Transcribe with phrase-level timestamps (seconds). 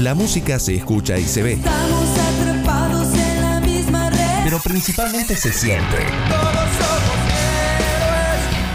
[0.00, 4.44] La música se escucha y se ve, Estamos atrapados en la misma red.
[4.44, 5.96] pero principalmente se siente.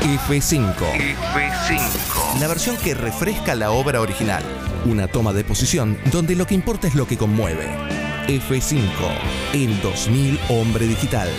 [0.01, 0.75] F5.
[0.75, 2.39] F5.
[2.39, 4.43] La versión que refresca la obra original.
[4.85, 7.67] Una toma de posición donde lo que importa es lo que conmueve.
[8.27, 8.81] F5.
[9.53, 11.29] El 2000 Hombre Digital.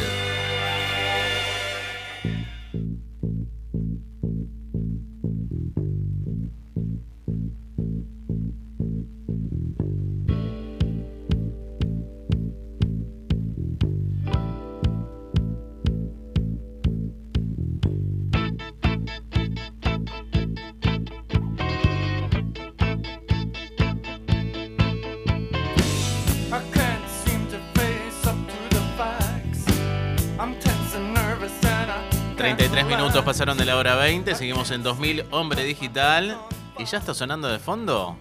[32.46, 36.38] 33 minutos pasaron de la hora 20, seguimos en 2000 Hombre Digital
[36.78, 38.16] y ya está sonando de fondo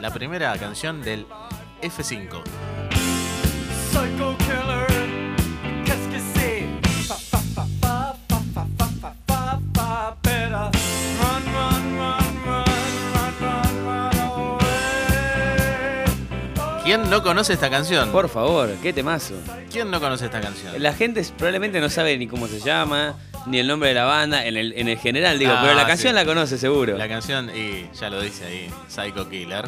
[0.00, 1.26] la primera canción del
[1.82, 2.42] F5.
[16.90, 18.10] ¿Quién no conoce esta canción?
[18.10, 19.34] Por favor, qué temazo.
[19.70, 20.72] ¿Quién no conoce esta canción?
[20.82, 23.14] La gente probablemente no sabe ni cómo se llama,
[23.46, 25.86] ni el nombre de la banda, en el, en el general digo, Ah, pero la
[25.86, 26.16] canción sí.
[26.16, 26.98] la conoce seguro.
[26.98, 29.66] La canción, y ya lo dice ahí, Psycho Killer.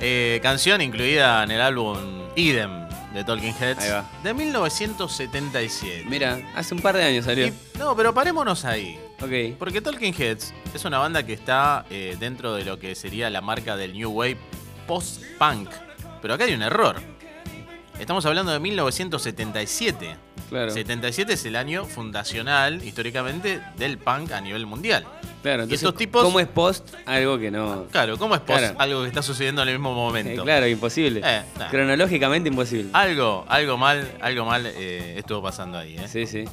[0.00, 1.96] Eh, canción incluida en el álbum
[2.34, 4.04] Idem de Talking Heads Ahí va.
[4.24, 6.06] de 1977.
[6.08, 7.46] Mira, hace un par de años salió.
[7.46, 8.98] Y- no, pero parémonos ahí.
[9.22, 9.56] Ok.
[9.60, 13.42] Porque Talking Heads es una banda que está eh, dentro de lo que sería la
[13.42, 14.38] marca del New Wave
[14.88, 15.70] post-punk.
[16.22, 16.96] Pero acá hay un error.
[17.98, 20.16] Estamos hablando de 1977.
[20.50, 20.70] Claro.
[20.70, 25.04] 77 es el año fundacional, históricamente, del punk a nivel mundial.
[25.42, 26.94] Claro, Y entonces, estos tipos- ¿cómo es post?
[27.06, 27.86] Algo que no.
[27.90, 28.76] Claro, ¿cómo es post Claro.
[28.78, 30.42] algo que está sucediendo en el mismo Eh, momento?
[30.44, 31.20] claro, imposible.
[31.24, 31.68] Eh, nah.
[31.68, 32.90] Cronológicamente imposible.
[32.92, 36.06] Algo, algo mal, algo mal eh, estuvo pasando ahí, ¿eh?
[36.08, 36.44] Sí, sí.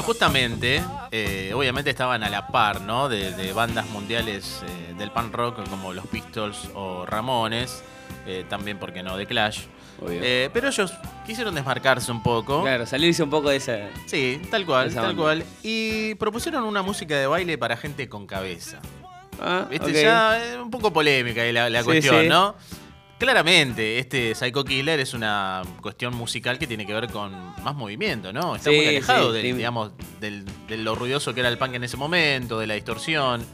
[0.00, 3.10] Bueno, justamente, eh, obviamente estaban a la par, ¿no?
[3.10, 7.82] De, de bandas mundiales eh, del punk rock como los Pistols o Ramones,
[8.26, 9.64] eh, también, porque no?, de Clash.
[9.98, 10.94] Pero ellos
[11.26, 12.62] quisieron desmarcarse un poco.
[12.62, 13.76] Claro, salirse un poco de esa.
[14.06, 15.22] Sí, tal cual, tal banda.
[15.22, 15.44] cual.
[15.62, 18.78] Y propusieron una música de baile para gente con cabeza.
[19.38, 22.28] Ah, Viste, ya un poco polémica ahí la, la Sí, cuestión, sí.
[22.28, 22.54] ¿no?
[23.20, 27.30] Claramente, este Psycho Killer es una cuestión musical que tiene que ver con
[27.62, 28.56] más movimiento, ¿no?
[28.56, 29.52] Está Sí, muy alejado sí, del, sí.
[29.52, 33.44] digamos, del- de lo ruidoso que era el punk en ese momento, de la distorsión,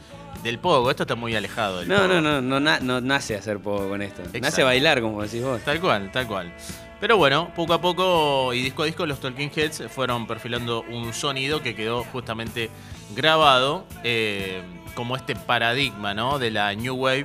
[0.45, 0.89] del pogo.
[0.89, 2.07] Esto está muy alejado del No, pogo.
[2.09, 4.23] no, no, no, na- no nace hacer poco con esto.
[4.23, 4.63] Nace Exacto.
[4.63, 5.61] a bailar, como decís vos.
[5.63, 6.55] Tal cual, tal cual.
[7.01, 11.13] Pero bueno, poco a poco y disco a disco los Talking Heads fueron perfilando un
[11.13, 12.71] sonido que quedó justamente
[13.17, 14.63] grabado eh,
[14.95, 16.39] como este paradigma ¿no?
[16.39, 17.25] de la New Wave.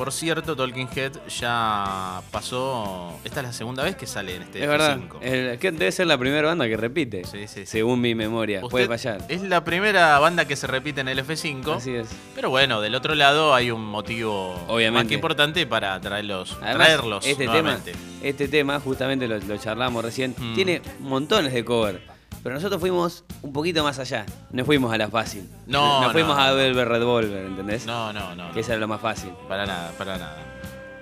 [0.00, 3.20] Por cierto, Talking Head ya pasó.
[3.22, 4.96] Esta es la segunda vez que sale en este Es verdad.
[4.98, 5.18] F5.
[5.20, 7.22] El- que debe ser la primera banda que repite.
[7.24, 7.66] Sí, sí, sí.
[7.66, 8.62] Según mi memoria.
[8.62, 9.18] Puede fallar.
[9.28, 11.76] Es la primera banda que se repite en el F5.
[11.76, 12.08] Así es.
[12.34, 14.90] Pero bueno, del otro lado hay un motivo Obviamente.
[15.04, 17.92] más que importante para traerlos, Además, traerlos este nuevamente.
[17.92, 20.54] tema, este tema, justamente lo, lo charlamos recién, Mm.
[20.54, 22.00] tiene montones de cover.
[22.42, 24.24] Pero nosotros fuimos un poquito más allá.
[24.50, 25.48] No fuimos a la fácil.
[25.66, 26.56] No, no fuimos no, a no.
[26.56, 27.84] Velvet Revolver, ¿entendés?
[27.86, 28.50] No, no, no.
[28.52, 29.30] Que eso era lo más fácil.
[29.48, 30.38] Para nada, para nada.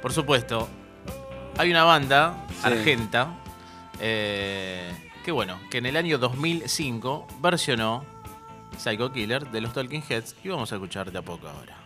[0.02, 0.68] Por supuesto,
[1.56, 2.66] hay una banda Sí.
[2.66, 3.28] argenta
[4.00, 4.90] eh,
[5.24, 8.04] que bueno, que en el año 2005 versionó
[8.76, 11.76] Psycho Killer de los Talking Heads y vamos a escuchar de a poco ahora.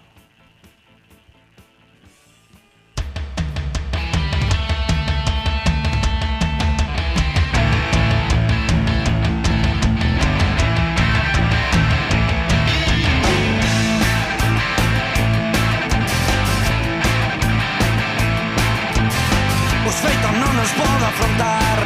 [20.03, 21.79] feito no nos puedo afrontar.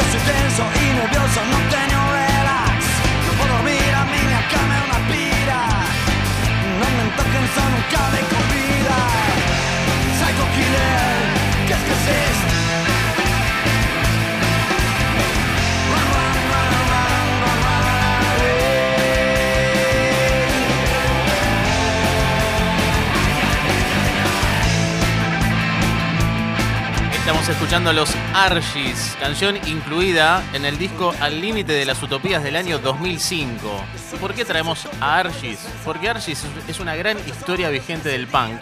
[0.00, 2.80] Estoy tenso y nervioso, no tengo relax
[3.26, 5.60] No puedo dormir, a mí me cama una pira.
[6.80, 8.98] No me toquen, son un cabe con vida
[10.18, 11.16] Psycho Killer,
[11.66, 12.65] ¿qué es que es esto?
[27.26, 32.54] Estamos escuchando los Argis, canción incluida en el disco Al límite de las utopías del
[32.54, 33.84] año 2005.
[34.20, 35.58] ¿Por qué traemos a Argis?
[35.84, 38.60] Porque Argis es una gran historia vigente del punk.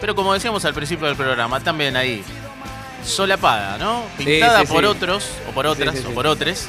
[0.00, 2.24] Pero como decíamos al principio del programa, también ahí
[3.04, 4.04] solapada, ¿no?
[4.16, 4.86] Pintada sí, por sí.
[4.86, 6.64] otros, o por otras, o por otros,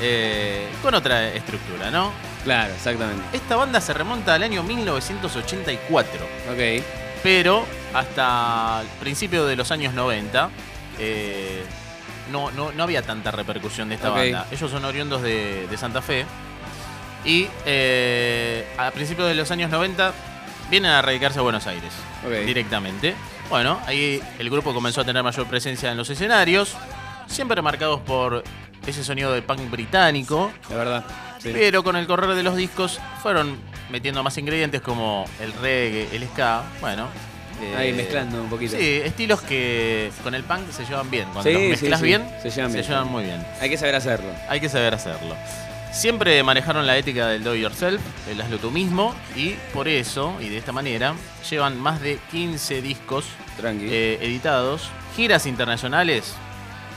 [0.00, 2.10] eh, con otra estructura, ¿no?
[2.42, 3.22] Claro, exactamente.
[3.32, 6.84] Esta banda se remonta al año 1984, Ok.
[7.22, 7.64] pero
[7.94, 10.50] hasta el principio de los años 90
[11.00, 11.64] eh,
[12.30, 14.46] no, no, no había tanta repercusión de esta banda.
[14.52, 16.24] Ellos son oriundos de, de Santa Fe
[17.24, 20.12] y eh, a principios de los años 90
[20.70, 21.92] vienen a radicarse a Buenos Aires
[22.24, 22.46] Ok.
[22.46, 23.14] directamente.
[23.48, 26.76] Bueno, ahí el grupo comenzó a tener mayor presencia en los escenarios,
[27.26, 28.44] siempre marcados por
[28.86, 31.04] ese sonido de punk británico, La verdad.
[31.40, 31.50] Sí.
[31.52, 33.58] pero con el correr de los discos fueron
[33.90, 37.08] metiendo más ingredientes como el reggae, el ska, bueno.
[37.62, 38.76] Eh, Ahí mezclando un poquito.
[38.76, 41.24] Sí, estilos que con el punk se llevan bien.
[41.32, 43.06] Cuando Sí, los sí, mezclas sí, bien, se llevan bien.
[43.08, 43.44] muy bien.
[43.60, 44.30] Hay que saber hacerlo.
[44.48, 45.34] Hay que saber hacerlo.
[45.92, 48.00] Siempre manejaron la ética del do yourself,
[48.30, 51.14] el hazlo tú mismo, y por eso, y de esta manera,
[51.50, 53.24] llevan más de 15 discos
[53.62, 56.34] eh, editados, giras internacionales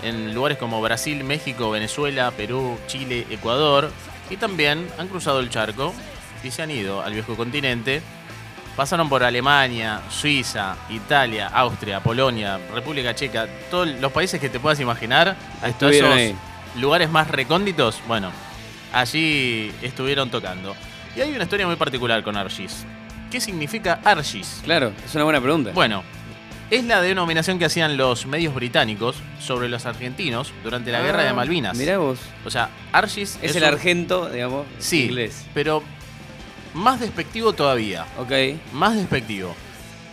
[0.04, 3.90] en lugares como Brasil, México, Venezuela, Perú, Chile, Ecuador,
[4.30, 5.92] y también han cruzado el charco
[6.44, 8.02] y se han ido al viejo continente.
[8.76, 14.80] Pasaron por Alemania, Suiza, Italia, Austria, Polonia, República Checa, todos los países que te puedas
[14.80, 16.36] imaginar, hasta esos ahí.
[16.80, 18.32] lugares más recónditos, bueno,
[18.92, 20.76] allí estuvieron tocando.
[21.16, 22.86] Y hay una historia muy particular con Argis.
[23.30, 24.62] ¿Qué significa Argis?
[24.64, 25.70] Claro, es una buena pregunta.
[25.76, 26.04] Bueno,
[26.72, 31.34] es la denominación que hacían los medios británicos sobre los argentinos durante la guerra de
[31.34, 31.74] Malvinas.
[31.76, 32.18] Ah, Mirá vos.
[32.44, 35.46] O sea, Argis Es, el un- argento, digamos, Sí, inglés.
[35.54, 35.84] pero
[36.74, 38.06] más despectivo todavía.
[38.18, 38.32] Ok.
[38.74, 39.56] Más despectivo.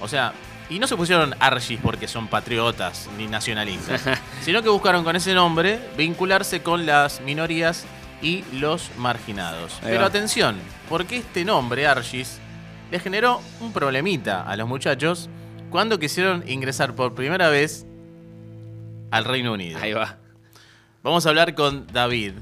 [0.01, 0.33] O sea,
[0.71, 4.05] y no se pusieron Argis porque son patriotas ni nacionalistas,
[4.43, 7.85] sino que buscaron con ese nombre vincularse con las minorías
[8.23, 9.79] y los marginados.
[9.83, 10.57] Pero atención,
[10.89, 12.39] porque este nombre, Argis,
[12.91, 15.29] le generó un problemita a los muchachos
[15.71, 17.87] cuando quisieron ingresar por primera vez
[19.11, 19.79] al Reino Unido.
[19.81, 20.19] Ahí va.
[21.03, 22.35] Vamos a hablar con David.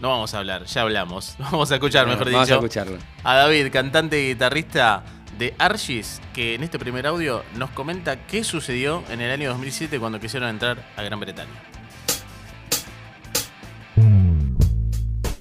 [0.00, 1.34] No vamos a hablar, ya hablamos.
[1.38, 2.96] Vamos a escuchar, mejor Vamos dicho a escucharlo.
[3.22, 5.02] a David, cantante y guitarrista
[5.38, 9.98] de Argis, que en este primer audio nos comenta qué sucedió en el año 2007
[10.00, 11.50] cuando quisieron entrar a Gran Bretaña.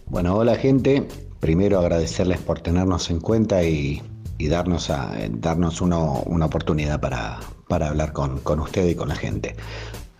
[0.06, 1.08] Bueno, hola gente.
[1.40, 4.02] Primero agradecerles por tenernos en cuenta y,
[4.38, 9.08] y darnos, a, darnos uno- una oportunidad para, para hablar con, con usted y con
[9.08, 9.56] la gente,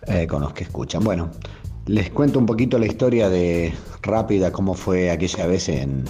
[0.06, 1.04] eh, con los que escuchan.
[1.04, 1.30] Bueno,
[1.90, 6.04] les cuento un poquito la historia de rápida, cómo fue aquella vez en,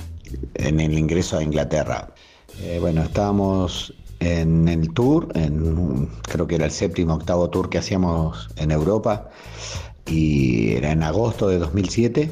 [0.54, 2.12] el ingreso a Inglaterra.
[2.60, 5.28] Eh, bueno, estábamos en el tour,
[6.22, 9.30] creo que era el séptimo, octavo tour que hacíamos en Europa
[10.04, 12.30] y era en agosto de 2007.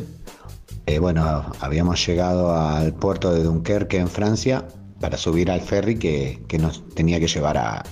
[0.85, 4.69] Eh, bueno, habíamos llegado al puerto de Dunkerque en Francia
[5.01, 7.83] para subir al ferry que, que nos tenía que llevar a,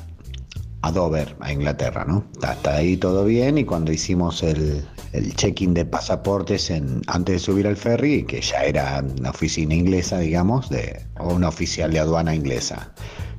[0.82, 2.24] a Dover, a Inglaterra, ¿no?
[2.42, 6.70] Hasta ahí todo bien y cuando hicimos el, el check-in de pasaportes
[7.06, 11.48] antes de subir al ferry, que ya era una oficina inglesa, digamos, de, o una
[11.48, 12.92] oficial de aduana inglesa.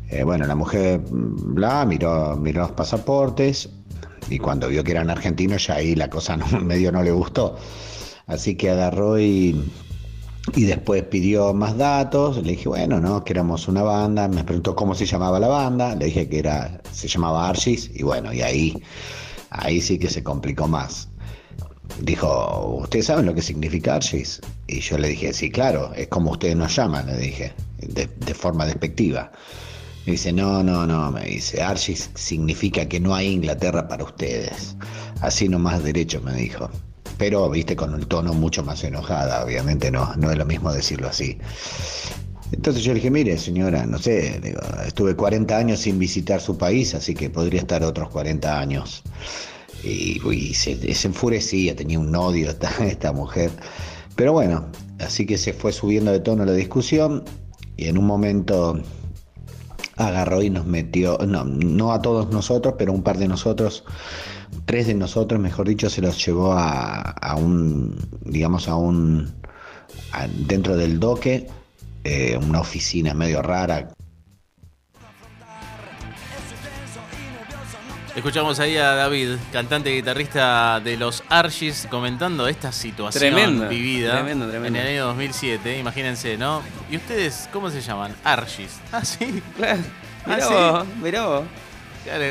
[0.09, 3.69] Eh, bueno, la mujer mm, bla, miró, miró los pasaportes
[4.29, 7.57] y cuando vio que eran argentinos ya ahí la cosa medio no le gustó.
[8.25, 9.71] Así que agarró y,
[10.55, 12.37] y después pidió más datos.
[12.43, 14.27] Le dije, bueno, no, que éramos una banda.
[14.27, 15.95] Me preguntó cómo se llamaba la banda.
[15.95, 17.91] Le dije que era, se llamaba Archis.
[17.93, 18.81] Y bueno, y ahí,
[19.49, 21.09] ahí sí que se complicó más.
[22.01, 24.41] Dijo, ¿ustedes saben lo que significa Archis?
[24.67, 28.33] Y yo le dije, sí, claro, es como ustedes nos llaman, le dije, de, de
[28.33, 29.31] forma despectiva.
[30.05, 34.77] Me dice, no, no, no, me dice, Archis significa que no hay Inglaterra para ustedes.
[35.21, 36.69] Así nomás derecho, me dijo.
[37.17, 41.07] Pero, viste, con un tono mucho más enojada, obviamente no, no es lo mismo decirlo
[41.07, 41.37] así.
[42.51, 44.41] Entonces yo le dije, mire señora, no sé,
[44.85, 49.03] estuve 40 años sin visitar su país, así que podría estar otros 40 años.
[49.83, 53.51] Y, se enfurecía, tenía un odio esta, esta mujer.
[54.15, 54.65] Pero bueno,
[54.99, 57.23] así que se fue subiendo de tono la discusión
[57.75, 58.79] y en un momento
[59.97, 63.83] agarró y nos metió, no, no a todos nosotros, pero un par de nosotros,
[64.65, 69.33] tres de nosotros, mejor dicho, se los llevó a, a un, digamos, a un,
[70.13, 71.47] a- dentro del doque,
[72.03, 73.89] eh, una oficina medio rara.
[78.15, 84.13] Escuchamos ahí a David, cantante y guitarrista de los Argis, comentando esta situación Tremendo, vivida
[84.13, 84.79] tremendo, tremendo.
[84.79, 85.77] en el año 2007.
[85.77, 86.63] Imagínense, ¿no?
[86.89, 88.15] ¿Y ustedes cómo se llaman?
[88.23, 88.79] Argis.
[88.91, 89.41] Ah, sí.
[89.55, 89.81] Claro.
[90.25, 90.53] Ah, Mirá ¿sí?
[90.53, 91.43] vos, mirá vos.
[92.05, 92.23] Claro,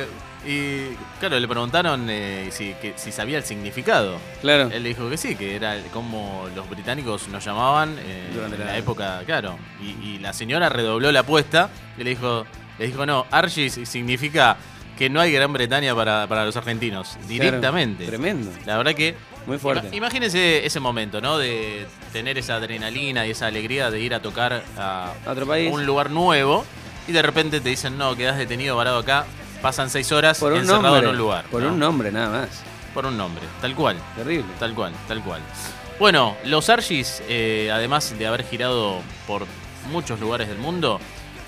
[0.46, 4.16] y claro, le preguntaron eh, si, que- si sabía el significado.
[4.40, 4.70] Claro.
[4.72, 8.60] Él le dijo que sí, que era como los británicos nos llamaban eh, Durante en
[8.60, 9.58] la, la- época, claro.
[9.82, 12.46] Y, y la señora redobló la apuesta y le dijo,
[12.78, 14.56] le dijo no, Argis significa
[14.96, 18.04] que no hay Gran Bretaña para, para los argentinos, directamente.
[18.04, 18.50] Claro, tremendo.
[18.64, 19.14] La verdad que.
[19.46, 19.88] Muy fuerte.
[19.88, 21.36] Ima- Imagínense ese momento, ¿no?
[21.38, 25.70] De tener esa adrenalina y esa alegría de ir a tocar a A otro país.
[25.72, 26.64] un lugar nuevo
[27.06, 29.26] y de repente te dicen, no, quedas detenido varado acá,
[29.62, 31.04] pasan seis horas Por un encerrado nombre.
[31.04, 31.44] en un lugar.
[31.46, 31.68] Por ¿no?
[31.72, 32.48] un nombre nada más.
[32.94, 33.96] Por un nombre, tal cual.
[34.16, 34.50] Terrible.
[34.58, 35.40] Tal cual, tal cual.
[35.98, 39.46] Bueno, los Argis, eh, además de haber girado por
[39.90, 41.00] muchos lugares del mundo,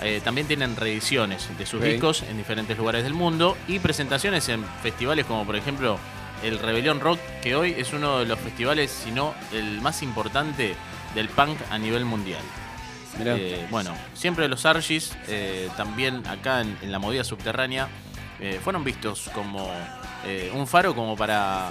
[0.03, 4.65] eh, también tienen reediciones de sus discos en diferentes lugares del mundo y presentaciones en
[4.83, 5.99] festivales como por ejemplo
[6.45, 10.77] el Rebelión Rock, que hoy es uno de los festivales, si no el más importante
[11.15, 12.43] del punk a nivel mundial.
[13.27, 17.89] Eh, bueno, siempre los Argis, eh, también acá en, en la movida subterránea,
[18.41, 19.69] eh, fueron vistos como
[20.27, 21.71] eh, un faro como para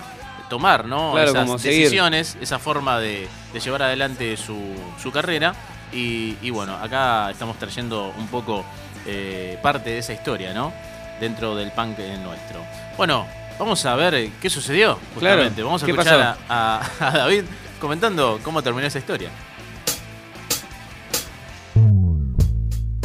[0.50, 1.12] tomar ¿no?
[1.14, 1.84] Claro, esas como seguir.
[1.84, 4.58] decisiones, esa forma de, de llevar adelante su,
[5.02, 5.54] su carrera.
[5.94, 8.66] Y, y bueno, acá estamos trayendo un poco
[9.06, 10.74] eh, parte de esa historia, ¿no?
[11.22, 12.60] Dentro del punk nuestro.
[12.98, 13.26] Bueno,
[13.58, 15.64] vamos a ver qué sucedió, Claro, justamente.
[15.64, 17.44] Vamos a ¿qué escuchar a- a David
[17.80, 19.30] comentando cómo terminó esa historia.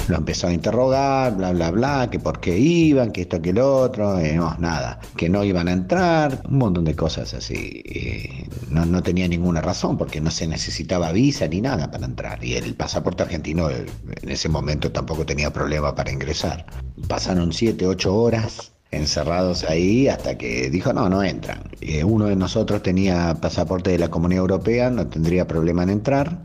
[0.09, 3.59] Lo empezó a interrogar, bla, bla, bla, que por qué iban, que esto, que el
[3.59, 7.83] otro, eh, no, nada, que no iban a entrar, un montón de cosas así.
[7.85, 12.43] eh, no, no tenía ninguna razón porque no se necesitaba visa ni nada para entrar.
[12.45, 13.87] Y el pasaporte argentino eh,
[14.23, 16.67] en ese momento tampoco tenía problema para ingresar.
[17.09, 21.63] Pasaron 7, 8 horas encerrados ahí hasta que dijo no, no entran.
[21.81, 26.39] Eh, uno de nosotros tenía pasaporte de la Comunidad Europea, no tendría problema en entrar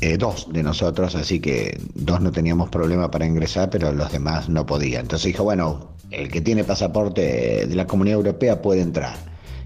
[0.00, 4.48] eh, dos de nosotros, así que dos no teníamos problema para ingresar, pero los demás
[4.48, 5.02] no podían.
[5.02, 9.16] Entonces dijo, bueno, el que tiene pasaporte de la Comunidad Europea puede entrar.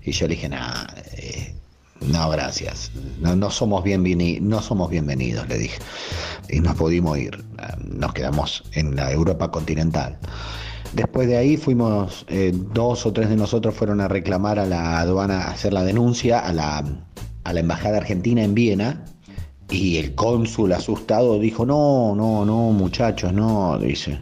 [0.04, 1.54] Y yo le dije, nah, eh,
[2.00, 2.90] no, gracias.
[3.20, 5.78] No, no, somos bienveni- no somos bienvenidos, le dije.
[6.48, 7.44] Y nos pudimos ir.
[7.84, 10.18] Nos quedamos en la Europa continental.
[10.94, 14.98] Después de ahí fuimos, eh, dos o tres de nosotros fueron a reclamar a la
[15.00, 16.82] aduana, a hacer la denuncia a la,
[17.44, 19.04] a la Embajada Argentina en Viena.
[19.70, 24.18] Y el cónsul asustado dijo, no, no, no, muchachos, no, dice.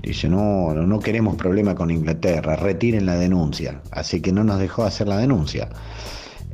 [0.00, 3.82] Dice, no, no, queremos problema con Inglaterra, retiren la denuncia.
[3.90, 5.68] Así que no nos dejó hacer la denuncia.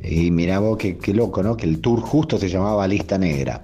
[0.03, 1.55] Y mirá vos qué, qué loco, ¿no?
[1.55, 3.61] Que el tour justo se llamaba Lista Negra.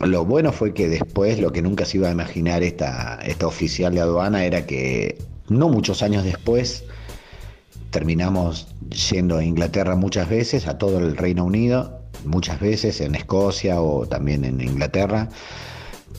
[0.00, 3.94] Lo bueno fue que después, lo que nunca se iba a imaginar esta, esta oficial
[3.94, 6.84] de aduana era que no muchos años después
[7.90, 8.68] terminamos
[9.10, 14.06] yendo a Inglaterra muchas veces, a todo el Reino Unido, muchas veces en Escocia o
[14.06, 15.28] también en Inglaterra.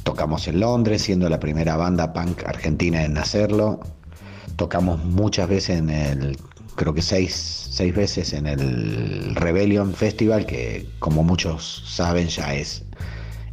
[0.03, 3.79] Tocamos en Londres, siendo la primera banda punk argentina en hacerlo.
[4.55, 6.37] Tocamos muchas veces en el,
[6.75, 12.83] creo que seis, seis veces en el Rebellion Festival, que como muchos saben ya es,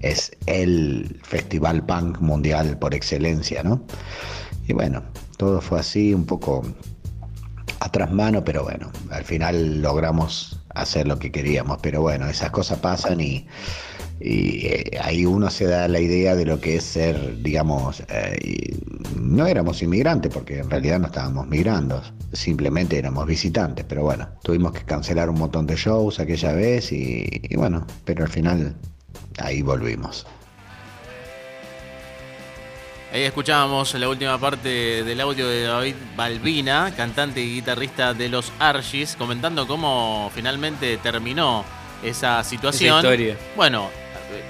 [0.01, 3.83] es el festival punk mundial por excelencia, ¿no?
[4.67, 5.03] Y bueno,
[5.37, 6.63] todo fue así, un poco
[7.81, 11.79] atrás mano, pero bueno, al final logramos hacer lo que queríamos.
[11.83, 13.47] Pero bueno, esas cosas pasan y,
[14.21, 18.77] y, eh, ahí uno se da la idea de lo que es ser, digamos, eh,
[19.21, 23.85] no éramos inmigrantes porque en realidad no estábamos migrando, simplemente éramos visitantes.
[23.89, 28.25] Pero bueno, tuvimos que cancelar un montón de shows aquella vez y, y bueno, pero
[28.25, 28.75] al final
[29.39, 30.27] ahí volvimos.
[33.19, 38.53] Ahí escuchábamos la última parte del audio de David Balbina, cantante y guitarrista de los
[38.61, 41.65] Argis, comentando cómo finalmente terminó
[42.01, 43.01] esa situación.
[43.01, 43.37] Esa historia.
[43.57, 43.91] Bueno,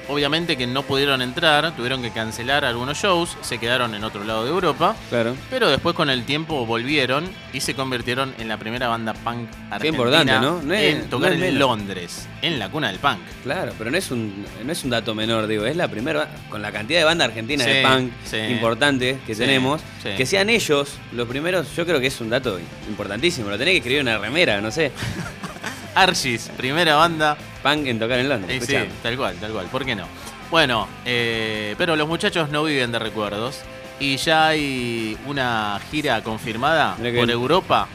[0.09, 4.45] obviamente que no pudieron entrar, tuvieron que cancelar algunos shows, se quedaron en otro lado
[4.45, 5.37] de Europa, Claro.
[5.51, 9.89] pero después con el tiempo volvieron y se convirtieron en la primera banda punk argentina
[9.89, 10.61] importante, ¿no?
[10.63, 11.59] No es- en tocar no en.
[11.59, 13.19] Londres, en la cuna del punk.
[13.45, 16.61] Claro, pero no es un no es un dato menor, digo, es la primera con
[16.63, 18.37] la cantidad de bandas argentinas de punk sí.
[18.39, 19.81] importantes que Sí, tenemos,
[20.17, 22.59] que sean ellos los primeros, yo creo que es un dato
[22.89, 24.91] importantísimo, lo tenés que escribir en una remera, no sé,
[25.95, 28.65] Argis, primera banda punk en tocar en Londres.
[28.65, 29.67] Sí, tal cual, tal cual.
[29.67, 30.07] ¿Por qué no?
[30.51, 33.63] Bueno, eh, pero los muchachos no viven de recuerdos
[34.01, 37.31] y ya hay una gira confirmada por bien.
[37.31, 37.89] Europa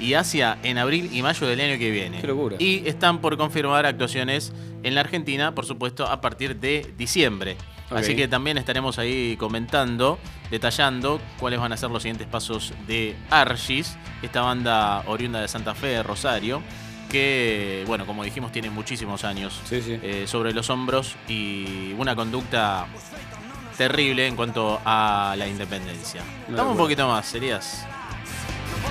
[0.00, 2.20] y Asia en abril y mayo del año que viene.
[2.20, 2.56] Qué locura.
[2.58, 4.52] Y están por confirmar actuaciones
[4.82, 7.56] en la Argentina, por supuesto, a partir de diciembre.
[7.90, 10.18] Así que también estaremos ahí comentando,
[10.50, 15.74] detallando cuáles van a ser los siguientes pasos de Argis, esta banda oriunda de Santa
[15.74, 16.62] Fe, de Rosario,
[17.12, 20.00] que, bueno, como dijimos, tiene muchísimos años Sí, sí.
[20.02, 22.86] eh, sobre los hombros y una conducta
[23.76, 26.22] terrible en cuanto a la independencia.
[26.48, 27.86] Una Dame un poquito más, serías.
[28.82, 28.90] Può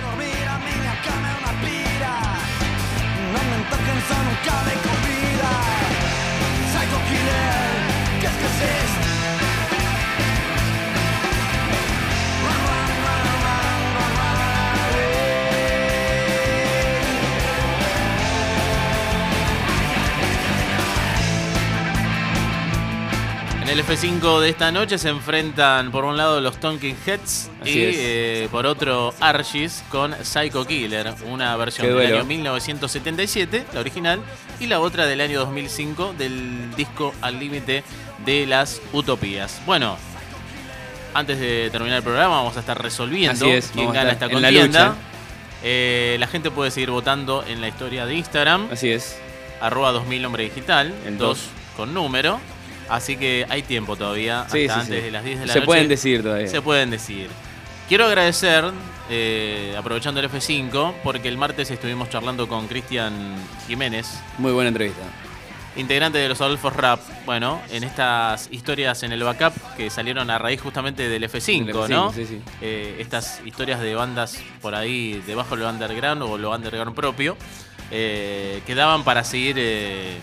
[23.71, 27.91] el F5 de esta noche se enfrentan por un lado los Tonkin Heads Así y
[27.95, 34.19] eh, por otro Argis con Psycho Killer, una versión del año 1977, la original,
[34.59, 37.85] y la otra del año 2005 del disco Al Límite
[38.25, 39.61] de las Utopías.
[39.65, 39.95] Bueno,
[41.13, 44.87] antes de terminar el programa vamos a estar resolviendo es, quién gana esta la contienda.
[44.89, 44.95] lucha.
[45.63, 49.17] Eh, la gente puede seguir votando en la historia de Instagram Así es.
[49.61, 51.47] arroba 2000 nombre digital, El 2 dos.
[51.77, 52.41] con número.
[52.91, 55.05] Así que hay tiempo todavía, Sí, hasta sí, antes sí.
[55.05, 55.65] de las 10 de la Se noche.
[55.65, 56.47] pueden decir todavía.
[56.47, 57.29] Se pueden decir.
[57.87, 58.65] Quiero agradecer,
[59.09, 63.13] eh, aprovechando el F5, porque el martes estuvimos charlando con Cristian
[63.67, 64.07] Jiménez,
[64.37, 65.01] Muy buena entrevista.
[65.75, 66.99] integrante de los Adolfos Rap.
[67.25, 71.75] Bueno, en estas historias en el backup que salieron a raíz justamente del F5, Del
[71.75, 72.13] F5, ¿no?
[72.13, 72.41] sí, sí.
[72.61, 77.35] Eh, estas historias de bandas por ahí debajo del underground o lo underground propio,
[77.89, 80.17] eh, que daban para seguir eh,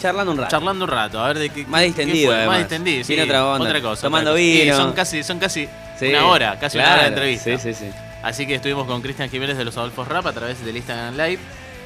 [0.00, 0.50] Charlando un rato.
[0.50, 1.66] charlando un rato, a ver de qué.
[1.66, 2.46] Más qué distendido, fue.
[2.46, 3.18] Más distendido, sí.
[3.20, 3.80] Otra onda.
[3.80, 4.02] cosa.
[4.02, 4.42] Tomando otra cosa.
[4.52, 4.76] Sí, vino.
[4.76, 5.68] son casi, son casi
[5.98, 6.06] Sí.
[6.08, 7.44] una hora, casi una hora de entrevista.
[7.44, 7.90] Sí, sí, sí.
[8.22, 11.38] Así que estuvimos con Cristian Jiménez de los Adolfos Rap a través del Instagram Live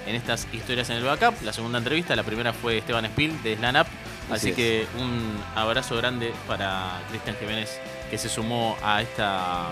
[0.07, 1.35] en estas historias en el backup.
[1.43, 3.87] La segunda entrevista, la primera fue Esteban Spiel de Slan Up.
[4.31, 4.57] Así, Así es.
[4.57, 7.79] que un abrazo grande para Cristian Jiménez
[8.11, 9.67] que se sumó a esta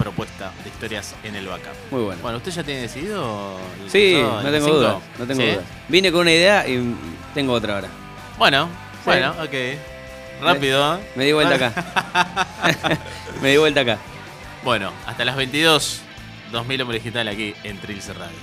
[0.00, 1.74] propuesta de historias en el backup.
[1.90, 2.22] Muy bueno.
[2.22, 3.58] Bueno, ¿usted ya tiene decidido?
[3.86, 4.72] Sí, no tengo F5?
[4.72, 4.96] dudas.
[5.18, 5.50] No tengo ¿Sí?
[5.50, 5.64] dudas.
[5.88, 6.94] Vine con una idea y
[7.34, 7.88] tengo otra ahora.
[8.38, 8.68] Bueno,
[9.04, 9.54] bueno, ok.
[10.40, 10.96] Rápido.
[10.96, 11.00] ¿eh?
[11.16, 12.46] Me di vuelta acá.
[13.42, 13.98] Me di vuelta acá.
[14.64, 16.00] Bueno, hasta las 22,
[16.50, 18.36] 2000 hombre digital aquí en Trilce Radio.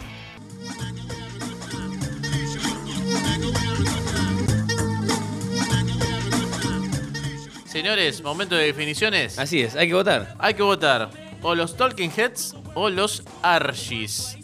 [7.66, 9.40] Señores, momento de definiciones.
[9.40, 10.36] Así es, hay que votar.
[10.40, 14.38] Hay que votar o los Talking Heads o los Archis.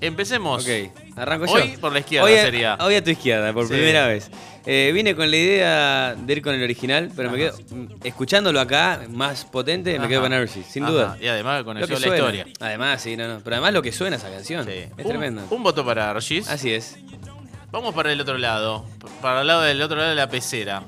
[0.00, 0.64] Empecemos.
[0.64, 1.52] Ok, arranco yo.
[1.54, 2.78] Hoy por la izquierda hoy a, sería.
[2.80, 3.74] Hoy a tu izquierda, por Sí.
[3.74, 4.30] primera vez.
[4.66, 7.56] Eh, vine con la idea de ir con el original, pero me Ajá.
[7.58, 7.76] quedo.
[7.76, 10.28] mm, Escuchándolo acá, más potente, me quedo Ajá.
[10.28, 11.18] con Archie, sin Ajá, duda.
[11.20, 12.46] Y además conoció que la historia.
[12.60, 13.40] Además, sí, no, no.
[13.40, 14.64] Pero además lo que suena esa canción.
[14.66, 14.72] Sí.
[14.96, 15.42] Es un, tremendo.
[15.50, 16.48] un voto para Archis.
[16.48, 16.96] Así es.
[17.70, 18.84] Vamos para el otro lado.
[19.22, 20.82] Para el lado del otro lado de la pecera.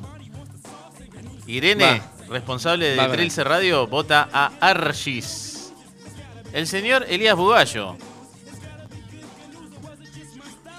[1.46, 2.11] Irene, Va.
[2.32, 5.72] Responsable de Trilce Radio, vota a Argis.
[6.52, 7.96] El señor Elías Bugallo.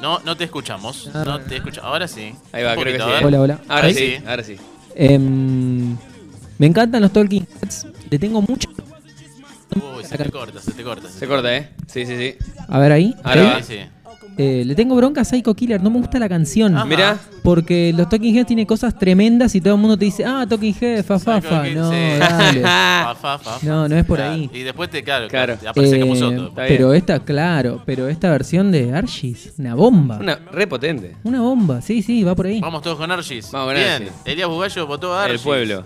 [0.01, 1.09] No, no te escuchamos.
[1.13, 1.89] No te escuchamos.
[1.89, 2.35] Ahora sí.
[2.51, 3.09] Ahí va, creo que sí.
[3.09, 3.25] ver.
[3.25, 3.59] Hola, hola.
[3.69, 4.57] Ahora Ahí sí, ahora sí.
[4.95, 5.95] Em,
[6.57, 7.87] me encantan los Talking Heads.
[8.09, 8.69] Le tengo mucho.
[9.75, 11.09] Uy, se te corta, se te corta.
[11.09, 11.69] Se corta, ¿eh?
[11.87, 12.35] Sí, sí, sí.
[12.67, 13.15] A ver ahí.
[13.23, 13.47] Ahora ¿Sí?
[13.47, 13.63] va.
[13.63, 13.89] Sí, sí.
[14.37, 15.81] Eh, le tengo bronca a Psycho Killer.
[15.81, 16.75] No me gusta la canción.
[16.75, 16.85] Ajá.
[16.85, 17.17] Mirá.
[17.43, 20.75] Porque los Talking Heads tiene cosas tremendas y todo el mundo te dice, ah, Talking
[20.79, 21.65] Heads, fa, fa, fa.
[21.65, 21.71] Sí.
[21.75, 22.61] No, dale.
[22.63, 23.65] Fa, fa, fa, fa.
[23.67, 24.49] No, no es por ahí.
[24.53, 25.55] Y después te, claro, Claro.
[25.57, 26.47] te aparece Eh, Capuzoto.
[26.47, 26.77] Está bien.
[26.77, 30.17] pero esta, claro, pero esta versión de Archis, una bomba.
[30.19, 31.15] Una, Una re potente.
[31.23, 32.59] bomba, sí, sí, va por ahí.
[32.61, 33.51] Vamos todos con Argis.
[33.51, 33.89] Vamos con Bien.
[33.91, 34.11] Argis.
[34.25, 35.39] Elías Bugallo votó a Argis.
[35.41, 35.83] El pueblo.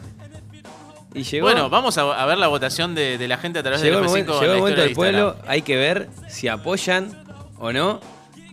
[1.14, 1.48] Y llegó.
[1.48, 4.06] Bueno, vamos a, a ver la votación de, de la gente a través llegó del
[4.06, 5.36] el F5 momento, en llegó el momento del de pueblo.
[5.48, 7.08] Hay que ver si apoyan
[7.58, 8.00] o no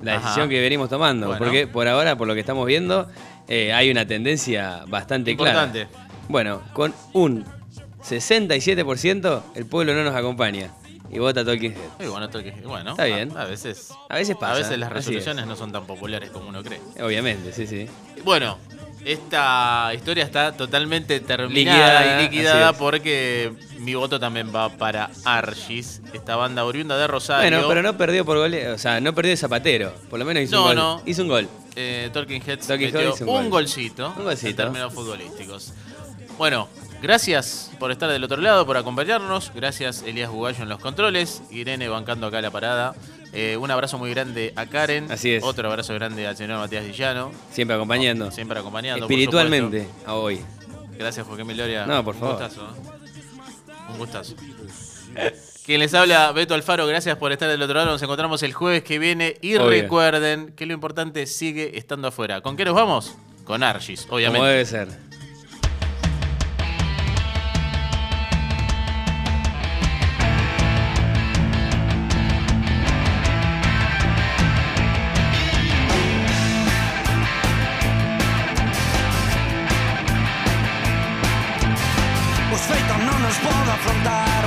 [0.01, 0.21] la Ajá.
[0.23, 1.27] decisión que venimos tomando.
[1.29, 1.39] Bueno.
[1.45, 3.09] Porque por ahora, por lo que estamos viendo,
[3.49, 5.87] eh, hay una tendencia bastante Importante.
[5.87, 6.09] clara.
[6.29, 7.45] Bueno, con un
[8.03, 10.71] 67% el pueblo no nos acompaña.
[11.11, 12.09] Y vota Tolkien Head.
[12.09, 12.29] Bueno,
[12.65, 13.37] bueno, Está bien.
[13.37, 14.55] A, a veces, A veces pasa.
[14.55, 15.49] a veces las resoluciones es.
[15.49, 16.81] no son tan populares como uno cree.
[17.01, 17.87] Obviamente, sí, sí.
[18.25, 18.59] Bueno,
[19.05, 26.01] esta historia está totalmente terminada Liquidada, y liquidada porque mi voto también va para Argis,
[26.13, 27.51] esta banda oriunda de Rosario.
[27.51, 29.93] Bueno, pero no perdió por gole, o sea, no perdió de Zapatero.
[30.09, 30.77] Por lo menos hizo No, un gol.
[30.77, 31.03] no.
[31.07, 31.49] Hizo un gol.
[31.77, 33.51] Eh, Talking Heads Talking metió un, un gol.
[33.51, 34.49] golcito, Un golcito.
[34.51, 35.73] en términos futbolísticos.
[36.39, 36.69] Bueno,
[37.03, 39.53] gracias por estar del otro lado, por acompañarnos.
[39.55, 41.43] Gracias Elías Bugallo en los controles.
[41.51, 42.95] Irene bancando acá la parada.
[43.35, 45.11] Eh, un abrazo muy grande a Karen.
[45.11, 45.43] Así es.
[45.43, 47.33] Otro abrazo grande al señor Matías Villano.
[47.51, 48.31] Siempre acompañando.
[48.31, 49.07] Siempre acompañando.
[49.07, 50.41] Espiritualmente a hoy.
[50.97, 51.85] Gracias, Joaquín Miloria.
[51.87, 52.37] No, por Un favor.
[52.37, 52.63] gustazo.
[52.63, 53.91] ¿eh?
[53.93, 54.35] Un gustazo.
[55.67, 57.91] Quien les habla, Beto Alfaro, gracias por estar del otro lado.
[57.91, 59.37] Nos encontramos el jueves que viene.
[59.41, 59.71] Y Obvio.
[59.71, 62.41] recuerden que lo importante sigue estando afuera.
[62.43, 63.17] ¿Con qué nos vamos?
[63.45, 64.47] Con Argis, Como obviamente.
[64.47, 64.89] debe ser.
[83.39, 84.45] Podo afrontar.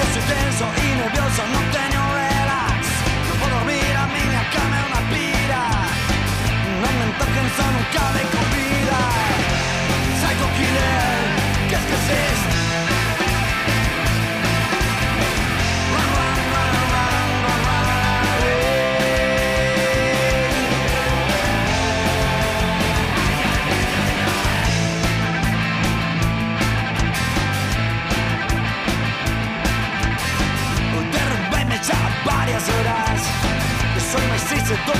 [0.00, 1.63] E sou tenso e nervioso, non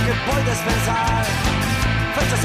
[0.05, 1.29] c'è tu che puoi dispensare
[2.12, 2.37] Faccia